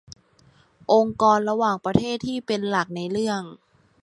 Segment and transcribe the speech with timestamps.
[0.93, 3.41] องค์กรระหว่างประเทศที่เป็นหลักในเรื่อง